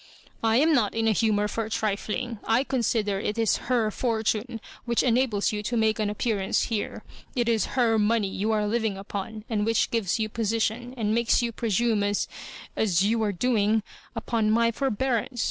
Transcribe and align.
"I 0.43 0.55
am 0.57 0.73
not 0.73 0.95
in 0.95 1.07
a 1.07 1.11
humour 1.11 1.47
for 1.47 1.69
trifiing. 1.69 2.39
I 2.43 2.63
consider 2.63 3.19
it 3.19 3.37
is 3.37 3.57
her 3.69 3.91
fortune 3.91 4.59
which 4.85 5.03
enables 5.03 5.51
you 5.51 5.61
to 5.61 5.77
make 5.77 5.99
an 5.99 6.09
appearance 6.09 6.63
here. 6.73 7.03
It 7.35 7.47
is 7.47 7.67
Tier 7.75 7.99
money 7.99 8.27
you 8.27 8.51
are 8.51 8.65
living 8.65 8.97
upon, 8.97 9.45
and 9.47 9.63
which 9.63 9.91
gives 9.91 10.17
you 10.17 10.27
position, 10.27 10.95
and 10.97 11.13
makes 11.13 11.43
you 11.43 11.51
presume 11.51 12.01
as— 12.01 12.27
as 12.75 13.03
you 13.03 13.21
are 13.21 13.31
doing— 13.31 13.83
upqn 14.17 14.49
my 14.49 14.71
forbearance. 14.71 15.39